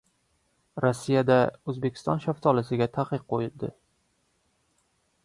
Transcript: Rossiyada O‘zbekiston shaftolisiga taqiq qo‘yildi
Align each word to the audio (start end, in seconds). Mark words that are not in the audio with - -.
Rossiyada 0.85 1.35
O‘zbekiston 1.73 2.23
shaftolisiga 2.23 2.87
taqiq 2.97 3.29
qo‘yildi 3.35 3.71